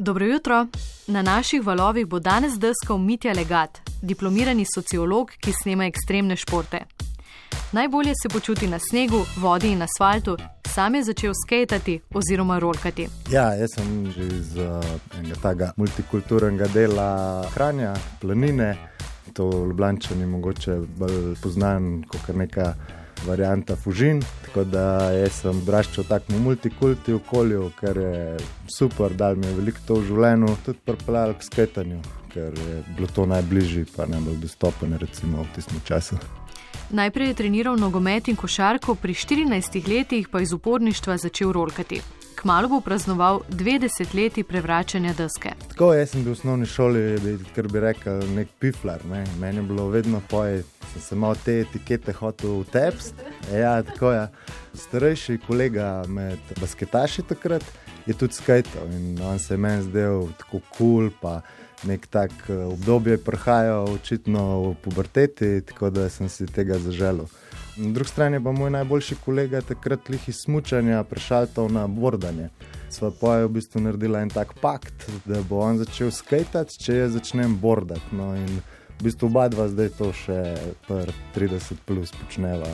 Dobro 0.00 0.26
jutro. 0.26 0.66
Na 1.06 1.22
naših 1.22 1.66
valovih 1.66 2.06
bo 2.06 2.18
danes 2.18 2.52
deskal 2.58 2.98
Mitja 2.98 3.32
Legat, 3.32 3.78
diplomirani 4.02 4.66
sociolog, 4.74 5.30
ki 5.40 5.52
snema 5.52 5.86
ekstremne 5.86 6.36
športe. 6.36 6.78
Najbolje 7.72 8.12
se 8.22 8.28
počuti 8.28 8.66
na 8.66 8.78
snegu, 8.78 9.24
vodi 9.36 9.72
in 9.72 9.82
asfaltu, 9.82 10.36
sam 10.74 10.94
je 10.94 11.04
začel 11.04 11.32
skejtati 11.46 12.00
oziroma 12.14 12.58
rolkati. 12.58 13.08
Ja, 13.30 13.54
jaz 13.54 13.74
sem 13.74 14.12
že 14.12 14.26
iz 14.26 14.56
uh, 14.56 14.84
enega 15.18 15.34
takega 15.42 15.72
multikulturnega 15.76 16.68
dela 16.68 17.44
Hranja, 17.54 17.94
planine. 18.20 18.76
To 19.32 19.50
v 19.50 19.66
Ljubljani 19.66 20.26
mogoče 20.26 20.78
bolj 20.98 21.34
poznan 21.42 22.04
kot 22.08 22.36
neka 22.36 22.74
varianta 23.26 23.76
Fužin. 23.76 24.22
Tako 24.46 24.64
da 24.64 24.84
sem 25.30 25.62
odraščal 25.62 26.04
v 26.04 26.08
takem 26.08 26.42
multikulti 26.42 27.12
okolju, 27.12 27.70
ker 27.80 27.96
je 27.96 28.36
super, 28.70 29.12
da 29.12 29.34
mi 29.34 29.46
je 29.46 29.54
veliko 29.60 29.84
to 29.86 30.00
v 30.00 30.08
življenju, 30.10 30.56
tudi 30.64 30.84
pripeljal 30.84 31.34
k 31.38 31.48
skajtanju, 31.50 32.00
ker 32.32 32.58
je 32.58 32.82
bilo 32.96 33.08
to 33.14 33.26
najbližje, 33.28 33.86
pa 33.96 34.06
najbolj 34.08 34.40
dostopno, 34.42 34.98
recimo 34.98 35.44
v 35.44 35.56
tistem 35.56 35.80
času. 35.84 36.20
Najprej 36.90 37.28
je 37.28 37.34
treniral 37.34 37.76
nogomet 37.76 38.28
in 38.28 38.36
košarko, 38.36 38.94
pri 38.94 39.14
14 39.14 39.82
letih 39.88 40.28
pa 40.32 40.40
iz 40.40 40.52
uporništva 40.56 41.18
začel 41.20 41.52
rolkati. 41.52 42.00
Kmalo 42.38 42.68
bo 42.68 42.80
praznoval 42.80 43.40
dve 43.48 43.78
desetletji 43.78 44.44
prevračanja 44.44 45.12
deske. 45.18 45.50
Tako 45.68 45.88
jaz 45.94 46.12
sem 46.12 46.22
bil 46.22 46.30
v 46.30 46.36
osnovni 46.36 46.66
šoli, 46.70 47.02
ker 47.54 47.66
bi 47.66 47.82
rekel, 47.82 48.22
nek 48.36 48.52
piflar. 48.62 49.02
Ne? 49.10 49.24
Meni 49.40 49.58
je 49.58 49.64
bilo 49.66 49.88
vedno 49.90 50.20
poje, 50.30 50.62
sem 50.92 51.02
se 51.02 51.18
malo 51.18 51.34
te 51.44 51.56
etikete 51.64 52.14
hotel 52.14 52.60
v 52.60 52.70
tepst. 52.70 53.24
Ja, 53.50 53.82
tako 53.82 54.12
je. 54.14 54.28
Starejši 54.78 55.40
kolega 55.46 56.04
med 56.06 56.38
basketaši 56.60 57.26
takrat 57.26 57.64
je 58.06 58.14
tudi 58.14 58.38
skajtal 58.38 58.86
in 58.94 59.18
on 59.22 59.38
se 59.38 59.54
je 59.54 59.58
meni 59.58 59.82
zdel 59.82 60.28
tako 60.38 60.60
kul. 60.76 61.10
Cool, 61.10 61.40
Nek 61.86 62.06
tak 62.10 62.32
eh, 62.48 62.54
obdobje 62.66 63.18
prihaja, 63.22 63.80
očitno 63.80 64.60
v 64.62 64.74
puberteti, 64.82 65.60
tako 65.62 65.90
da 65.90 66.08
sem 66.10 66.28
si 66.28 66.46
tega 66.46 66.78
zaželel. 66.78 67.26
Na 67.78 67.92
drugi 67.92 68.10
strani 68.10 68.44
pa 68.44 68.52
moj 68.52 68.70
najboljši 68.70 69.16
kolega 69.24 69.60
takrat 69.60 70.08
lih 70.08 70.28
iz 70.28 70.36
smutanja 70.44 71.04
prešaltal 71.04 71.68
na 71.70 71.86
bordanje. 71.86 72.48
Sva 72.90 73.10
pa 73.20 73.36
je 73.36 73.46
v 73.46 73.52
bistvu 73.54 73.80
naredila 73.80 74.20
en 74.20 74.30
tak 74.30 74.54
pakt, 74.60 75.06
da 75.24 75.42
bo 75.42 75.60
on 75.62 75.78
začel 75.78 76.10
skajtati, 76.10 76.78
če 76.82 76.96
jaz 76.96 77.14
začnem 77.14 77.54
bordati. 77.62 78.16
No, 78.18 78.32
in 78.36 78.48
v 78.98 79.06
bistvu 79.06 79.30
oba 79.30 79.46
dva 79.48 79.68
zdaj 79.70 79.92
to 79.98 80.10
še 80.12 80.38
pr 80.88 81.12
30 81.36 81.84
plus 81.86 82.10
počneva. 82.18 82.72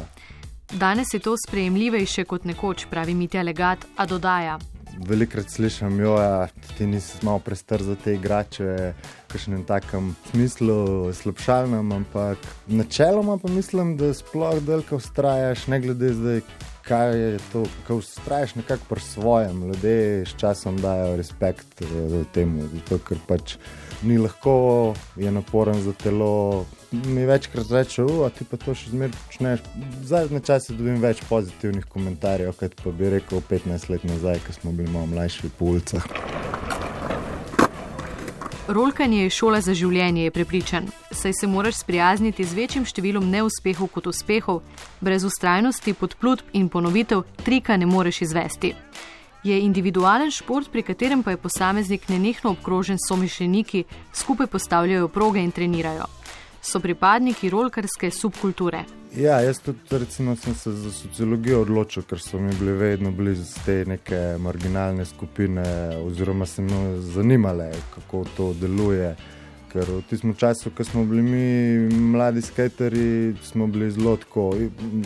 Danes 0.73 1.13
je 1.13 1.21
to 1.21 1.37
sprejemljivejše 1.37 2.25
kot 2.25 2.49
nekoč, 2.49 2.87
pravi 2.91 3.15
Mitja 3.15 3.43
Legat, 3.43 3.85
a 3.97 4.07
dodaja 4.07 4.57
velikrat 4.99 5.51
slišim, 5.51 5.99
da 5.99 6.05
ja, 6.23 6.49
ti 6.79 6.87
nisi 6.87 7.19
malo 7.23 7.39
prestar 7.39 7.83
za 7.83 7.95
te 7.95 8.15
igrače, 8.15 8.93
kakšnem 9.29 9.65
takem 9.65 10.15
smislu, 10.31 11.13
slabšalnem, 11.13 11.93
ampak 11.93 12.39
načeloma 12.67 13.39
pa 13.39 13.49
mislim, 13.49 13.97
da 13.97 14.15
sploh 14.15 14.61
delka 14.63 14.97
ustrajaš, 14.97 15.67
ne 15.67 15.81
glede 15.81 16.13
zdaj, 16.15 16.41
kaj 16.89 17.21
je 17.21 17.39
to, 17.53 17.65
kaj 17.87 17.97
ustrajaš 17.97 18.55
nekako 18.55 18.85
pri 18.89 19.01
svojem. 19.01 19.63
Ljudje 19.67 20.27
s 20.27 20.35
časom 20.37 20.81
dajo 20.81 21.17
respekt 21.17 21.83
eh, 21.83 22.25
temu, 22.35 22.63
zato 22.75 22.99
ker 22.99 23.19
pač 23.27 23.57
ni 24.03 24.19
lahko, 24.19 24.95
je 25.17 25.33
naporen 25.33 25.81
za 25.81 25.93
telo. 25.93 26.67
Mi 26.93 27.27
večkrat 27.27 27.71
rečejo, 27.71 28.23
da 28.23 28.31
ti 28.31 28.45
pa 28.51 28.57
to 28.57 28.75
še 28.75 28.93
zmeraj 28.93 29.17
počneš. 29.27 29.65
Zadnje 30.05 30.41
čase 30.47 30.77
dobim 30.77 31.01
več 31.03 31.25
pozitivnih 31.29 31.89
komentarjev, 31.91 32.55
kot 32.61 32.77
pa 32.85 32.93
bi 32.93 33.11
rekel 33.17 33.43
15 33.51 33.91
let 33.91 34.05
nazaj, 34.05 34.45
ko 34.47 34.61
smo 34.61 34.73
bili 34.73 34.91
malo 34.93 35.11
mlajši 35.17 35.51
po 35.59 35.73
ulicah. 35.75 36.44
Rolkanje 38.69 39.23
je 39.23 39.31
šola 39.31 39.61
za 39.61 39.75
življenje, 39.75 40.25
je 40.25 40.31
prepričan. 40.31 40.87
Saj 41.13 41.33
se 41.41 41.47
moraš 41.47 41.83
sprijazniti 41.83 42.45
z 42.45 42.55
večjim 42.55 42.87
številom 42.89 43.27
neuspehov 43.31 43.91
kot 43.93 44.07
uspehov, 44.07 44.63
brez 45.01 45.25
ustrajnosti, 45.25 45.93
podplutb 45.95 46.55
in 46.57 46.69
ponovitev 46.69 47.27
trika 47.45 47.77
ne 47.77 47.87
moreš 47.87 48.23
izvesti 48.29 48.75
je 49.45 49.61
individualen 49.61 50.31
šport, 50.31 50.71
pri 50.73 50.83
katerem 50.83 51.23
pa 51.23 51.31
je 51.31 51.37
posameznik 51.37 52.09
nenehno 52.09 52.51
obkrožen 52.51 52.99
s 52.99 53.09
somišljeniki, 53.09 53.85
skupaj 54.13 54.47
postavljajo 54.47 55.09
proge 55.09 55.41
in 55.41 55.51
trenirajo. 55.53 56.05
So 56.63 56.81
pripadniki 56.81 57.51
rolkarske 57.51 58.11
subkulture. 58.11 58.85
Ja, 59.17 59.41
jaz 59.41 59.59
tudi 59.63 59.79
recimo, 59.91 60.37
sem 60.37 60.55
se 60.55 60.73
za 60.73 60.91
sociologijo 60.91 61.61
odločil, 61.63 62.03
ker 62.03 62.19
so 62.19 62.39
mi 62.39 62.51
bili 62.59 62.73
vedno 62.73 63.13
blizu 63.15 63.45
te 63.65 63.85
neke 63.87 64.19
marginalne 64.43 65.05
skupine, 65.05 65.63
oziroma 66.03 66.47
se 66.47 66.63
me 66.63 67.01
zanimale, 67.01 67.71
kako 67.95 68.25
to 68.37 68.49
deluje. 68.59 69.13
Ker 69.73 69.87
v 69.91 70.01
tistem 70.11 70.35
času, 70.35 70.73
ko 70.75 70.85
smo 70.85 71.05
bili 71.05 71.23
mi 71.23 71.95
mladi 71.95 72.43
skateri, 72.43 73.37
smo 73.43 73.67
bili 73.67 73.91
zelo 73.91 74.19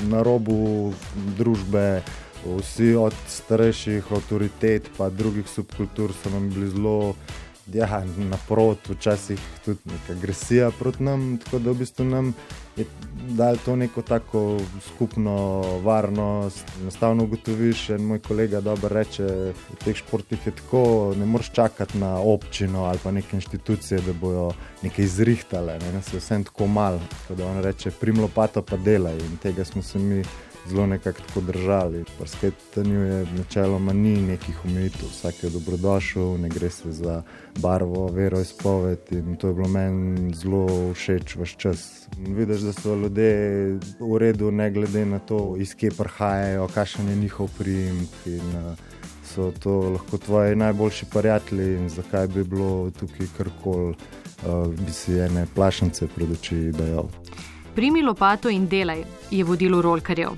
na 0.08 0.22
robu 0.22 0.94
družbe. 1.36 2.02
Vsi 2.47 2.94
od 2.94 3.14
starejših 3.28 4.12
avtoritet, 4.12 4.88
pa 4.97 5.10
drugih 5.10 5.48
subkultur 5.48 6.12
so 6.22 6.30
nam 6.30 6.48
bili 6.48 6.70
zelo 6.70 7.14
ja, 7.72 8.04
naproti, 8.16 8.92
včasih 8.92 9.40
tudi 9.64 9.80
neka 9.84 10.12
agresija 10.12 10.70
proti 10.78 11.02
nam. 11.02 11.38
Tako 11.44 11.58
da 11.58 11.70
v 11.70 11.74
bistvu 11.74 12.04
nam 12.04 12.34
je 12.76 12.84
dal 13.28 13.56
to 13.64 13.76
neko 13.76 14.02
tako 14.02 14.60
skupno 14.86 15.62
varnost. 15.84 16.64
Enostavno 16.80 17.24
ugotoviš, 17.24 17.88
in 17.88 18.04
moj 18.04 18.18
kolega 18.18 18.60
dobro 18.60 18.88
reče, 18.88 19.24
v 19.52 19.78
teh 19.84 19.96
športih 19.96 20.46
je 20.46 20.52
tako, 20.52 21.14
ne 21.18 21.26
moreš 21.26 21.50
čakati 21.50 21.98
na 21.98 22.18
občino 22.18 22.84
ali 22.84 22.98
pa 23.02 23.10
neke 23.10 23.36
inštitucije, 23.36 24.00
da 24.00 24.12
bojo 24.12 24.52
nekaj 24.82 25.04
izrihtale. 25.04 25.78
Ne, 25.78 25.92
ne 25.92 26.02
se 26.02 26.18
vsem 26.18 26.44
tako 26.44 26.66
malo. 26.66 27.00
Tako 27.10 27.34
da 27.34 27.46
on 27.46 27.62
reče, 27.62 27.90
primlo 27.90 28.28
pato 28.34 28.62
pa 28.62 28.76
delaj 28.76 29.18
in 29.18 29.36
tega 29.42 29.64
smo 29.64 29.82
se 29.82 29.98
mi 29.98 30.24
zelo 30.66 30.86
nekako 30.86 31.41
držali. 31.41 32.04
Pri 32.19 32.28
skajtanju 32.28 33.00
je 33.00 33.26
načeloma 33.36 33.92
ni 33.92 34.22
nekih 34.22 34.64
omejitev, 34.64 35.08
vsak 35.08 35.44
je 35.44 35.50
dobrodošel, 35.50 36.38
ne 36.38 36.48
gre 36.48 36.70
se 36.70 36.92
za 36.92 37.22
barvo, 37.58 38.06
vero, 38.08 38.41
izpoved 38.41 38.98
in 39.10 39.36
to 39.36 39.48
je 39.48 39.54
bilo 39.54 39.68
meni 39.68 40.34
zelo 40.34 40.92
všeč 40.94 41.36
vse 41.36 41.56
čas. 41.56 42.08
Vidiš, 42.18 42.60
da 42.60 42.72
so 42.72 42.94
ljudje 42.94 43.32
v 44.00 44.18
redu, 44.18 44.50
ne 44.50 44.70
glede 44.70 45.06
na 45.06 45.18
to, 45.18 45.54
iz 45.58 45.74
kje 45.74 45.91
prihajajo, 45.91 46.68
kakšen 46.74 47.08
je 47.08 47.16
njihov 47.16 47.48
prijem. 47.58 48.06
So 49.34 49.52
to 49.60 49.80
lahko 49.80 50.18
tvoji 50.18 50.56
najboljši 50.56 51.06
prijatelji 51.12 51.74
in 51.76 51.88
zakaj 51.88 52.26
bi 52.26 52.44
bilo 52.44 52.91
tukaj 52.91 53.26
karkoli, 53.36 53.94
uh, 54.47 54.74
bi 54.74 54.92
si 54.92 55.18
ene 55.20 55.47
plašence 55.54 56.06
pred 56.14 56.32
oči 56.32 56.72
dajal. 56.72 57.08
Primi 57.74 58.02
lopato 58.02 58.48
in 58.48 58.68
delaj 58.68 59.04
je 59.30 59.44
vodilo 59.44 59.82
rolkarjev. 59.82 60.30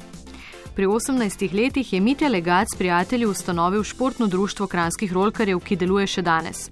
Pri 0.75 0.87
18 0.87 1.55
letih 1.55 1.93
je 1.93 2.01
Mitja 2.01 2.29
Legac 2.29 2.69
s 2.75 2.79
prijatelji 2.79 3.27
ustanovil 3.27 3.83
športno 3.83 4.27
društvo 4.27 4.67
kranskih 4.67 5.13
rolkarjev, 5.13 5.61
ki 5.61 5.77
deluje 5.77 6.07
še 6.07 6.23
danes. 6.23 6.71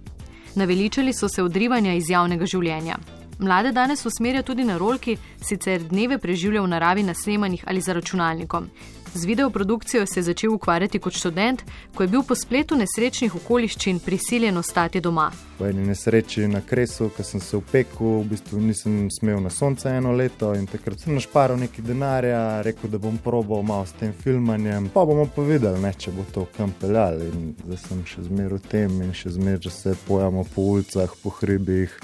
Naveličali 0.54 1.12
so 1.12 1.28
se 1.28 1.42
odrivanja 1.42 1.92
iz 1.94 2.10
javnega 2.10 2.46
življenja. 2.46 2.98
Mlade 3.38 3.72
danes 3.72 4.06
usmerja 4.06 4.42
tudi 4.42 4.64
na 4.64 4.78
rolki, 4.78 5.16
sicer 5.41 5.82
dneve 5.82 6.19
preživlja 6.19 6.62
v 6.62 6.69
naravi 6.69 7.02
na 7.02 7.14
snemanjih 7.14 7.62
ali 7.66 7.80
za 7.80 7.92
računalnikom. 7.92 8.70
Z 9.14 9.24
videoprodukcijo 9.24 10.06
se 10.06 10.20
je 10.20 10.24
začel 10.24 10.54
ukvarjati 10.54 10.98
kot 10.98 11.12
študent, 11.12 11.62
ko 11.94 12.02
je 12.02 12.08
bil 12.08 12.22
po 12.22 12.34
spletu 12.34 12.76
nesrečnih 12.76 13.34
okoliščin 13.34 14.00
prisiljen 14.04 14.56
ostati 14.56 15.00
doma. 15.00 15.30
Po 15.58 15.66
eni 15.66 15.86
nesreči 15.86 16.46
na 16.48 16.60
kresu, 16.60 17.08
ko 17.16 17.22
sem 17.22 17.41
se 17.41 17.56
upekel, 17.56 18.20
v 18.20 18.24
bistvu 18.30 18.60
nisem 18.60 19.08
smel 19.10 19.41
na 19.41 19.50
sonce 19.50 19.91
eno 19.91 20.12
leto 20.12 20.52
in 20.54 20.66
takrat 20.66 21.00
sem 21.00 21.14
našparil 21.14 21.56
nekaj 21.56 21.84
denarja, 21.84 22.42
rekel, 22.62 22.91
da 22.91 22.98
bom 22.98 23.16
probal 23.24 23.62
malo 23.62 23.86
s 23.86 23.96
tem 23.98 24.12
filmanjem, 24.12 24.91
pa 24.94 25.06
bomo 25.08 25.26
pa 25.34 25.42
videli, 25.42 25.80
ne, 25.82 25.94
če 25.96 26.12
bo 26.12 26.26
to 26.34 26.46
kam 26.56 26.75
peljali. 26.80 27.30
In 27.32 27.48
zdaj 27.64 27.82
sem 27.86 28.04
še 28.06 28.26
zmeraj 28.28 28.58
v 28.60 28.69
tem 28.69 29.00
in 29.02 29.16
še 29.16 29.32
zmeraj 29.38 29.72
se 29.72 29.96
pojamo 30.06 30.44
po 30.54 30.69
ulicah, 30.75 31.16
po 31.22 31.32
hribih 31.40 31.96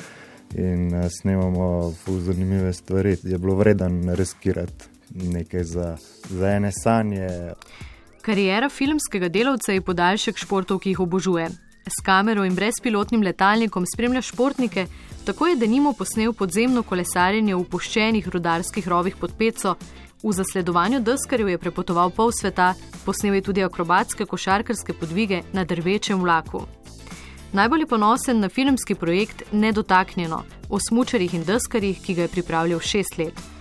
in 0.57 0.89
uh, 0.95 1.07
snemamo 1.11 1.93
zanimive 2.25 2.73
stvari. 2.73 3.17
Je 3.23 3.39
bilo 3.39 3.55
vredno 3.61 4.15
riskirati 4.15 4.94
nekaj 5.11 5.65
za, 5.65 5.97
za 6.31 6.49
ene 6.49 6.73
sanje. 6.73 7.29
Karijera 8.23 8.69
filmskega 8.69 9.29
delavca 9.29 9.73
je 9.73 9.81
podaljšek 9.81 10.37
športov, 10.37 10.79
ki 10.79 10.95
jih 10.95 11.01
obožuje. 11.01 11.49
S 11.85 12.01
kamero 12.05 12.45
in 12.45 12.55
brezpilotnim 12.55 13.23
letalnikom 13.23 13.85
spremlja 13.87 14.23
športnike, 14.23 14.87
tako 15.25 15.47
je 15.47 15.57
denimo 15.57 15.93
posnel 15.93 16.33
podzemno 16.33 16.83
kolesarjenje 16.83 17.55
v 17.55 17.65
poščenih 17.69 18.29
rudarskih 18.29 18.89
rovih 18.89 19.17
pod 19.21 19.37
Peco, 19.39 19.77
v 20.25 20.33
zasledovanju 20.33 21.03
deskarjev 21.05 21.49
je 21.49 21.59
prepotoval 21.59 22.11
pol 22.11 22.33
sveta, 22.33 22.73
posnel 23.05 23.35
je 23.35 23.43
tudi 23.43 23.65
akrobatske 23.65 24.25
košarkarske 24.25 24.97
podvige 24.97 25.43
na 25.53 25.65
drvečem 25.65 26.21
vlaku. 26.21 26.65
Najbolj 27.53 27.81
je 27.81 27.87
ponosen 27.87 28.41
na 28.41 28.49
filmski 28.49 28.95
projekt 28.95 29.43
Nedotaknjeno 29.53 30.43
o 30.71 30.79
smučarjih 30.89 31.35
in 31.35 31.45
deskarjih, 31.45 32.01
ki 32.01 32.15
ga 32.15 32.23
je 32.23 32.29
pripravljal 32.29 32.81
šest 32.81 33.19
let. 33.19 33.54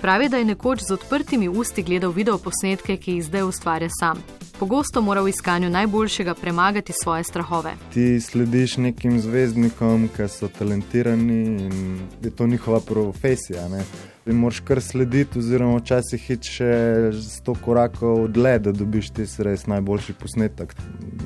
Pravi, 0.00 0.28
da 0.28 0.36
je 0.36 0.44
nekoč 0.44 0.80
z 0.88 0.92
odprtimi 0.92 1.48
usti 1.48 1.82
gledal 1.82 2.10
video 2.10 2.38
posnetke, 2.38 2.96
ki 2.96 3.12
jih 3.12 3.24
zdaj 3.24 3.42
ustvarja 3.42 3.88
sam. 4.00 4.22
pogosto 4.58 5.00
mora 5.02 5.20
v 5.20 5.28
iskanju 5.28 5.70
najboljšega 5.70 6.34
premagati 6.34 6.92
svoje 7.02 7.24
strahove. 7.24 7.74
Ti 7.94 8.20
slediš 8.20 8.76
nekim 8.76 9.20
zvezdnikom, 9.20 10.08
ki 10.16 10.28
so 10.28 10.48
talentirani 10.48 11.44
in 11.44 12.00
je 12.22 12.30
to 12.30 12.46
njihova 12.46 12.80
profesija. 12.80 13.68
Ne? 13.68 13.84
In 14.26 14.40
moraš 14.42 14.58
kar 14.66 14.80
slediti, 14.82 15.38
oziroma 15.38 15.78
včasih 15.78 16.22
hiti 16.26 16.50
še 16.50 16.70
sto 17.22 17.54
korakov 17.62 18.24
dlje, 18.34 18.54
da 18.64 18.72
dobiš 18.74 19.12
ti 19.14 19.26
res 19.46 19.68
najboljši 19.70 20.16
posnetek. 20.18 20.74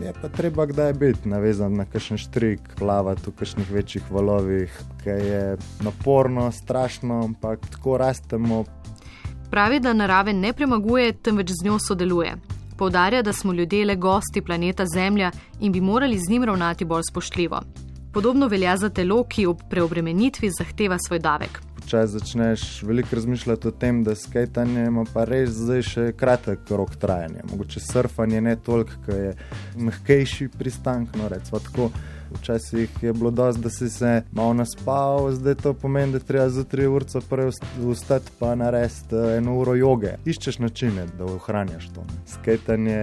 Je 0.05 0.13
pa 0.21 0.29
treba 0.29 0.67
kdaj 0.69 0.93
biti 1.01 1.31
navezan 1.33 1.79
na 1.81 1.87
kakšen 1.89 2.21
štrik, 2.21 2.75
plavati 2.77 3.31
v 3.31 3.33
kakšnih 3.39 3.71
večjih 3.73 4.11
valovih, 4.13 4.75
ki 5.01 5.17
je 5.17 5.41
naporno, 5.81 6.51
strašno, 6.53 7.23
ampak 7.25 7.65
tako 7.73 7.97
rastemo. 8.05 8.67
Pravi, 9.51 9.81
da 9.81 9.97
narave 9.97 10.37
ne 10.37 10.53
premaguje, 10.53 11.15
temveč 11.25 11.57
z 11.57 11.71
njo 11.71 11.79
sodeluje. 11.81 12.37
Poudarja, 12.77 13.23
da 13.23 13.33
smo 13.33 13.53
ljudje 13.53 13.85
le 13.85 13.97
gosti 13.97 14.45
planeta 14.45 14.85
Zemlja 14.95 15.33
in 15.61 15.73
bi 15.73 15.81
morali 15.81 16.19
z 16.19 16.29
njim 16.31 16.45
ravnati 16.45 16.85
bolj 16.85 17.09
spoštljivo. 17.11 17.63
Podobno 18.13 18.47
velja 18.49 18.77
za 18.77 18.89
telo, 18.91 19.25
ki 19.25 19.47
ob 19.47 19.65
preobremenitvi 19.71 20.51
zahteva 20.59 20.99
svoj 20.99 21.19
davek. 21.19 21.61
Včasih 21.91 22.21
začneš 22.21 22.83
veliko 22.83 23.17
razmišljati 23.17 23.69
o 23.69 23.71
tem, 23.71 24.05
da 24.05 24.15
skajtanje 24.15 24.85
ima 24.85 25.03
pa 25.15 25.25
res 25.27 25.51
zdaj 25.51 25.83
še 25.83 26.05
kratek 26.15 26.71
rok 26.71 26.93
trajanja. 27.03 27.43
Mogoče 27.51 27.83
surfanje 27.83 28.39
ne 28.47 28.53
toliko, 28.57 28.95
ker 29.07 29.19
je 29.19 29.33
mehkejši 29.89 30.49
pristank, 30.55 31.19
no 31.19 31.27
recimo 31.29 31.59
tako. 31.59 31.91
Včasih 32.31 33.03
je 33.03 33.13
bilo 33.13 33.31
dosti, 33.35 33.63
da 33.63 33.71
si 33.75 33.91
se 33.91 34.13
malo 34.31 34.55
naspal, 34.55 35.33
zdaj 35.35 35.55
to 35.65 35.75
pomeni, 35.75 36.13
da 36.13 36.23
treba 36.23 36.47
za 36.49 36.63
tri 36.65 36.87
ure 36.87 37.05
prej 37.31 37.51
vstati 37.81 38.31
pa 38.39 38.55
narediti 38.55 39.17
eh, 39.17 39.37
eno 39.43 39.59
uro 39.59 39.75
joge. 39.75 40.15
Iščeš 40.25 40.63
načine, 40.63 41.09
da 41.19 41.27
ohranjaš 41.27 41.91
to. 41.95 42.07
Skajtanje 42.37 43.03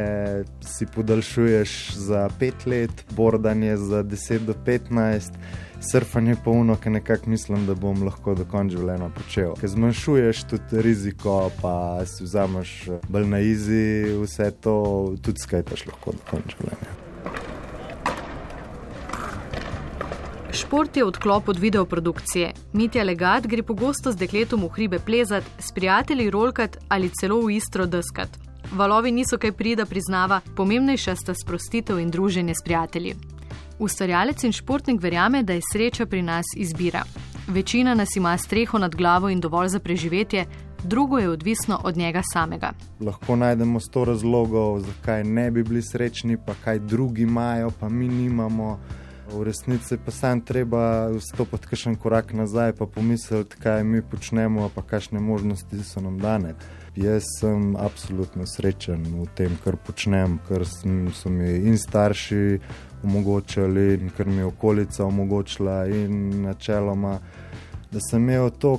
si 0.64 0.88
podaljšuješ 0.96 1.96
za 2.08 2.30
pet 2.40 2.66
let, 2.66 3.06
bordanje 3.12 3.78
za 3.78 4.04
10 4.04 4.48
do 4.48 4.56
15. 4.66 5.67
Surfanje 5.82 6.32
je 6.32 6.38
polno, 6.44 6.76
ki 6.76 6.90
nekako 6.90 7.30
mislim, 7.30 7.66
da 7.66 7.76
bom 7.76 8.04
lahko 8.04 8.34
do 8.36 8.46
konca 8.50 8.78
življenja 8.78 9.10
počel. 9.14 9.54
Ker 9.62 9.70
zmanjšuješ 9.70 10.44
tudi 10.50 10.82
riziko, 10.82 11.36
pa 11.62 12.06
si 12.10 12.26
vzameš 12.26 12.72
bolj 13.10 13.28
na 13.30 13.40
izi, 13.46 14.18
vse 14.24 14.50
to 14.62 14.78
tudi 15.22 15.46
skajtaš 15.46 15.86
lahko 15.92 16.16
do 16.18 16.26
konca 16.32 16.56
življenja. 16.58 16.96
Šport 20.58 20.98
je 20.98 21.06
odklop 21.06 21.50
od 21.50 21.60
videoprodukcije. 21.62 22.54
Mitja 22.74 23.04
Legat 23.04 23.46
gre 23.48 23.64
pogosto 23.64 24.12
z 24.12 24.18
dekletom 24.18 24.66
v 24.66 24.74
hribe 24.74 25.00
plezat, 25.00 25.46
s 25.60 25.72
prijatelji 25.72 26.32
rolkat 26.34 26.80
ali 26.90 27.12
celo 27.14 27.38
v 27.46 27.60
istro 27.62 27.86
deskat. 27.86 28.30
Valovi 28.74 29.12
niso 29.12 29.38
kaj 29.38 29.54
prida, 29.54 29.86
priznava, 29.86 30.42
pomembnejša 30.56 31.16
sta 31.16 31.36
sprostitev 31.38 32.00
in 32.02 32.10
druženje 32.12 32.56
s 32.58 32.66
prijatelji. 32.66 33.37
Ustvarjalec 33.80 34.44
in 34.44 34.52
športnik 34.52 35.02
verjame, 35.02 35.44
da 35.44 35.54
je 35.54 35.62
sreča 35.72 36.06
pri 36.06 36.22
nas 36.22 36.46
izbira. 36.56 37.04
Večina 37.48 37.94
nas 37.94 38.16
ima 38.16 38.38
streho 38.38 38.78
nad 38.78 38.96
glavo 38.96 39.30
in 39.30 39.40
dovolj 39.40 39.68
za 39.68 39.80
preživetje, 39.80 40.46
drugo 40.84 41.18
je 41.18 41.30
odvisno 41.30 41.82
od 41.84 41.98
njega 41.98 42.22
samega. 42.34 42.72
Lahko 43.00 43.36
najdemo 43.36 43.80
sto 43.80 44.06
razlogov, 44.06 44.80
zakaj 44.80 45.24
ne 45.24 45.52
bi 45.52 45.64
bili 45.64 45.82
srečni, 45.82 46.38
pa 46.46 46.54
kaj 46.64 46.80
drugi 46.80 47.22
imajo, 47.22 47.72
pa 47.80 47.90
mi 47.90 48.08
nimamo. 48.08 48.80
V 49.32 49.44
resnici 49.44 49.98
pa 50.06 50.12
sam 50.12 50.42
treba 50.42 51.10
stopiti 51.20 51.68
kakšen 51.68 51.96
korak 51.96 52.34
nazaj 52.34 52.70
in 52.70 52.88
pomisliti, 52.88 53.58
kaj 53.60 53.84
mi 53.84 54.02
počnemo, 54.02 54.70
pa 54.76 54.82
kakšne 54.82 55.20
možnosti 55.20 55.84
so 55.84 56.02
nam 56.02 56.20
dane. 56.20 56.56
Jaz 56.96 57.24
sem 57.40 57.76
absolutno 57.76 58.48
srečen 58.48 59.04
v 59.04 59.28
tem, 59.36 59.58
kar 59.64 59.76
počnem, 59.76 60.40
ker 60.48 60.64
so 60.66 61.30
mi 61.30 61.50
in 61.68 61.78
starši 61.78 62.60
omogočili, 63.04 63.94
in 63.94 64.10
kar 64.10 64.28
mi 64.28 64.38
je 64.38 64.46
okolica 64.46 65.06
omogočila, 65.06 65.86
in 65.88 66.42
načeloma, 66.42 67.20
da 67.92 68.00
sem 68.00 68.24
imel 68.24 68.50
to 68.50 68.78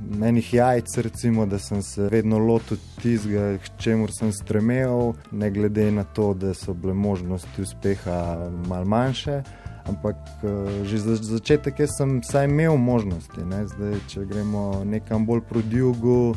menih 0.00 0.54
jajc, 0.54 0.96
recimo, 0.98 1.46
da 1.46 1.58
sem 1.58 1.82
se 1.82 2.08
vedno 2.08 2.38
lotil 2.38 2.76
tistega, 3.02 3.58
k 3.58 3.70
čemu 3.78 4.08
sem 4.08 4.32
stremel, 4.32 5.12
ne 5.32 5.50
glede 5.50 5.90
na 5.90 6.04
to, 6.04 6.34
da 6.34 6.54
so 6.54 6.74
bile 6.74 6.94
možnosti 6.94 7.62
uspeha 7.62 8.50
mal 8.66 8.84
manjše. 8.84 9.42
Ampak 9.84 10.16
eh, 10.16 10.84
že 10.84 10.98
za 10.98 11.16
začetek 11.16 11.76
sem 11.86 12.20
vsaj 12.20 12.48
imel 12.48 12.76
možnosti. 12.76 13.40
Zdaj, 13.44 13.98
če 14.08 14.24
gremo 14.24 14.84
nekam 14.84 15.26
bolj 15.26 15.44
proti 15.48 15.76
jugu, 15.76 16.34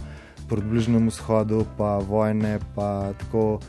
proti 0.47 0.67
bližnjemu 0.67 1.09
vzhodu, 1.09 1.65
pa 1.77 1.97
vojne, 1.97 2.59
pa 2.75 3.13
tako 3.19 3.59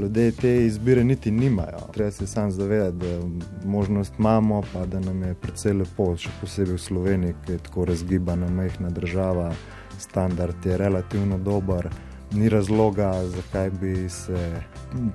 ljudje 0.00 0.32
te 0.32 0.66
izbire 0.66 1.04
niti 1.04 1.30
nimajo. 1.30 1.78
Treba 1.92 2.10
se 2.10 2.26
sam 2.26 2.50
zavedati, 2.50 2.96
da 2.96 3.20
možnost 3.68 4.12
imamo, 4.18 4.62
pa 4.72 4.86
da 4.86 5.00
nam 5.00 5.22
je 5.22 5.34
predvsej 5.34 5.72
lepo, 5.72 6.16
še 6.16 6.30
posebej 6.40 6.74
v 6.74 6.78
Sloveniji, 6.78 7.34
ki 7.46 7.52
je 7.52 7.58
tako 7.58 7.84
razgibana, 7.84 8.48
majhna 8.50 8.90
država, 8.90 9.52
standard 9.98 10.66
je 10.66 10.76
relativno 10.76 11.38
dober. 11.38 11.88
Ni 12.32 12.48
razloga, 12.48 13.10
zakaj 13.26 13.70
bi 13.70 14.08
se 14.08 14.62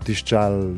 tiščali 0.03 0.75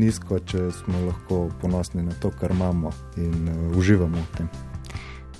nizko, 0.00 0.38
če 0.38 0.70
smo 0.72 1.04
lahko 1.06 1.50
ponosni 1.60 2.02
na 2.02 2.16
to, 2.20 2.30
kar 2.40 2.50
imamo 2.56 2.92
in 3.16 3.48
uh, 3.48 3.76
uživamo 3.76 4.16
v 4.16 4.36
tem. 4.38 4.48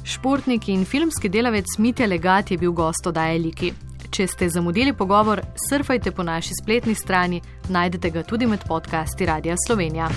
Športnik 0.05 0.69
in 0.69 0.85
filmski 0.85 1.29
delavec 1.29 1.79
Mitja 1.79 2.09
Legat 2.09 2.51
je 2.51 2.59
bil 2.59 2.73
gost 2.73 3.07
oddaje 3.07 3.39
Liki. 3.39 3.73
Če 4.11 4.27
ste 4.27 4.49
zamudili 4.51 4.93
pogovor, 4.93 5.43
surfajte 5.69 6.11
po 6.11 6.23
naši 6.27 6.59
spletni 6.63 6.95
strani, 6.95 7.41
najdete 7.69 8.11
ga 8.11 8.23
tudi 8.23 8.47
med 8.47 8.67
podcasti 8.69 9.27
Radia 9.27 9.55
Slovenija. 9.67 10.11